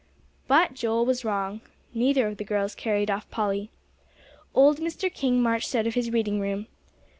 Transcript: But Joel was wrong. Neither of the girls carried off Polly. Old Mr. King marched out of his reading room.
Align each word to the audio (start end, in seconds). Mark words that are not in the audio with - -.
But 0.47 0.73
Joel 0.73 1.05
was 1.05 1.23
wrong. 1.23 1.61
Neither 1.93 2.27
of 2.27 2.37
the 2.37 2.43
girls 2.43 2.73
carried 2.73 3.11
off 3.11 3.29
Polly. 3.29 3.69
Old 4.55 4.79
Mr. 4.79 5.13
King 5.13 5.43
marched 5.43 5.75
out 5.75 5.85
of 5.85 5.93
his 5.93 6.09
reading 6.09 6.39
room. 6.39 6.65